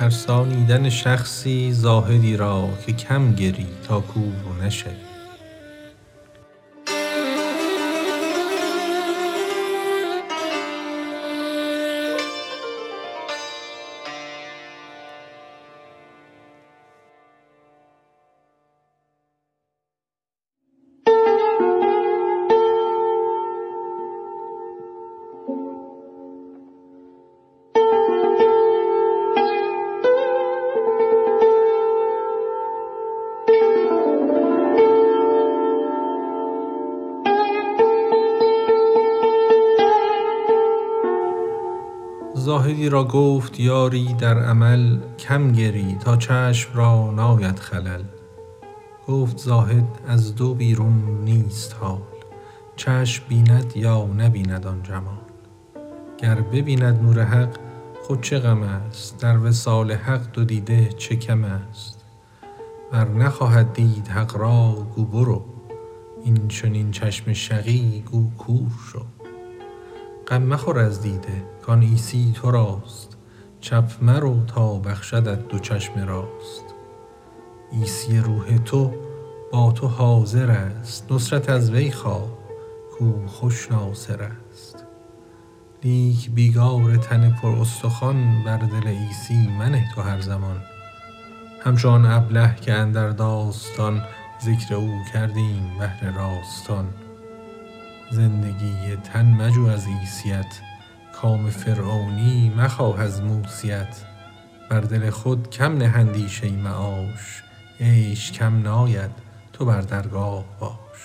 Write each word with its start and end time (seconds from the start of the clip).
ترسانیدن 0.00 0.88
شخصی 0.88 1.72
زاهدی 1.72 2.36
را 2.36 2.68
که 2.86 2.92
کم 2.92 3.34
گری 3.34 3.66
تا 3.88 4.00
کور 4.00 4.64
نشوی 4.64 5.09
زاهدی 42.40 42.88
را 42.88 43.04
گفت 43.04 43.60
یاری 43.60 44.14
در 44.14 44.38
عمل 44.38 44.98
کم 45.18 45.52
گری 45.52 45.96
تا 46.00 46.16
چشم 46.16 46.70
را 46.74 47.10
ناید 47.10 47.58
خلل. 47.58 48.02
گفت 49.08 49.38
زاهد 49.38 49.84
از 50.06 50.34
دو 50.34 50.54
بیرون 50.54 51.20
نیست 51.24 51.76
حال 51.80 52.02
چشم 52.76 53.24
بیند 53.28 53.72
یا 53.76 54.04
نبیند 54.04 54.66
آن 54.66 54.82
جمال. 54.82 55.18
گر 56.18 56.34
ببیند 56.34 57.02
نور 57.02 57.22
حق 57.24 57.56
خود 58.02 58.20
چه 58.20 58.38
غم 58.38 58.62
است؟ 58.62 59.18
در 59.18 59.38
وصال 59.38 59.92
حق 59.92 60.32
دو 60.32 60.44
دیده 60.44 60.88
چه 60.88 61.16
کم 61.16 61.44
است؟ 61.44 62.04
ور 62.92 63.08
نخواهد 63.08 63.72
دید 63.72 64.08
حق 64.08 64.36
را 64.36 64.86
گو 64.96 65.04
برو. 65.04 65.44
این 66.24 66.48
چنین 66.48 66.90
چشم 66.90 67.32
شقی 67.32 68.04
گو 68.10 68.30
کور 68.38 68.70
شو. 68.92 69.19
غم 70.30 70.42
مخور 70.42 70.78
از 70.78 71.02
دیده 71.02 71.42
کان 71.62 71.82
عیسی 71.82 72.32
تو 72.34 72.50
راست. 72.50 73.16
چپ 73.60 73.84
مرو 74.02 74.44
تا 74.44 74.78
بخشدت 74.78 75.48
دو 75.48 75.58
چشم 75.58 76.06
راست. 76.06 76.64
عیسی 77.72 78.18
روح 78.18 78.58
تو 78.58 78.94
با 79.52 79.72
تو 79.72 79.86
حاضر 79.86 80.50
است. 80.50 81.12
نصرت 81.12 81.50
از 81.50 81.70
وی 81.70 81.90
خواه 81.90 82.28
کاو 82.98 83.26
خوش 83.26 83.72
ناصر 83.72 84.22
است. 84.22 84.84
لیک 85.84 86.30
بیگار 86.30 86.96
تن 86.96 87.30
پر 87.42 87.48
استخوان 87.48 88.44
بر 88.44 88.58
دل 88.58 88.88
عیسی 88.88 89.48
منه 89.58 89.88
تو 89.94 90.02
هر 90.02 90.20
زمان. 90.20 90.62
همچو 91.64 91.88
آن 91.88 92.06
ابله 92.06 92.56
که 92.60 92.72
اندر 92.72 93.08
داستان 93.08 94.02
ذکر 94.42 94.74
او 94.74 94.98
کردیم 95.12 95.78
بهر 95.78 96.10
راستان. 96.10 96.88
زندگی 98.10 98.96
تن 98.96 99.26
مجو 99.26 99.66
از 99.66 99.86
عیسیت 99.86 100.60
کام 101.12 101.50
فرعونی 101.50 102.52
مخواه 102.56 103.00
از 103.00 103.22
موسیت. 103.22 104.04
بر 104.70 104.80
دل 104.80 105.10
خود 105.10 105.50
کم 105.50 105.76
نه 105.76 105.84
اندیشه 105.84 106.50
معاش 106.50 107.42
عیش 107.80 108.32
کم 108.32 108.62
ناید 108.62 109.10
تو 109.52 109.64
بر 109.64 109.80
درگاه 109.80 110.44
باش. 110.60 111.00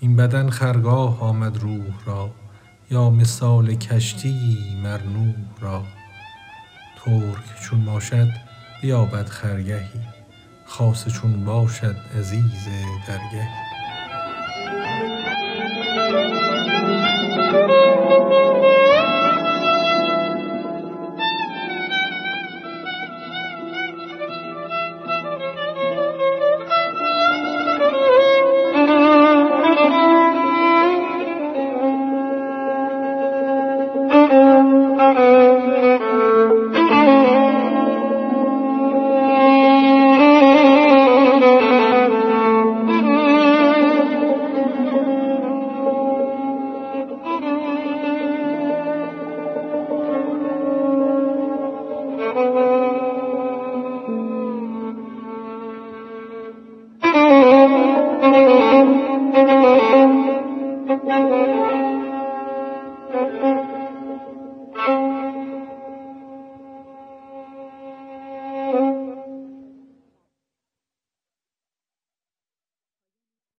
این 0.00 0.16
بدن 0.16 0.50
خرگاه 0.50 1.20
آمد 1.20 1.56
روح 1.56 2.04
را 2.06 2.30
یا 2.90 3.10
مثال 3.10 3.74
کشتیی 3.74 4.80
مر 4.82 5.02
نوح 5.02 5.34
را. 5.60 5.84
ترک 7.04 7.60
چون 7.62 7.84
باشد 7.84 8.28
بیابد 8.82 9.28
خرگهی 9.28 10.00
خاصه 10.66 11.10
چون 11.10 11.44
باشد 11.44 11.96
عزیز 12.18 12.68
درگهی. 13.08 13.73